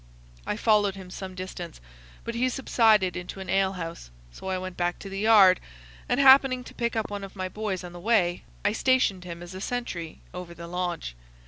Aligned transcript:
I 0.47 0.57
followed 0.57 0.95
him 0.95 1.11
some 1.11 1.35
distance, 1.35 1.79
but 2.23 2.33
he 2.33 2.49
subsided 2.49 3.15
into 3.15 3.39
an 3.39 3.51
ale 3.51 3.73
house: 3.73 4.09
so 4.31 4.47
I 4.47 4.57
went 4.57 4.75
back 4.75 4.97
to 4.97 5.09
the 5.09 5.19
yard, 5.19 5.59
and, 6.09 6.19
happening 6.19 6.63
to 6.63 6.73
pick 6.73 6.95
up 6.95 7.11
one 7.11 7.23
of 7.23 7.35
my 7.35 7.47
boys 7.47 7.83
on 7.83 7.93
the 7.93 7.99
way, 7.99 8.43
I 8.65 8.71
stationed 8.71 9.25
him 9.25 9.43
as 9.43 9.53
a 9.53 9.61
sentry 9.61 10.21
over 10.33 10.55
the 10.55 10.65
launch. 10.65 11.13